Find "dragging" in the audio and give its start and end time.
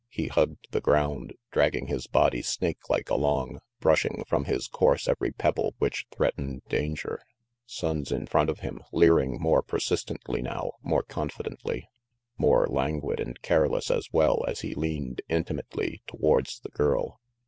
1.51-1.85